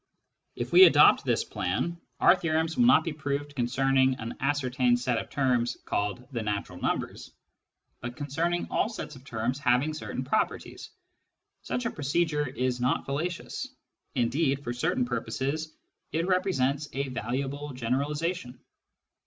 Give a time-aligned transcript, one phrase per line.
[0.55, 4.97] If we adopt this plan, our theorems will not be proved concerning an ascer tained
[4.97, 7.29] set of terms called" the natural numbers,"
[7.99, 10.89] but concerning all sets of terms having certain properties.
[11.61, 13.67] Such a procedure is not fallacious;
[14.15, 15.71] indeed for certain purposes
[16.11, 18.59] it represents a valuable generalisation.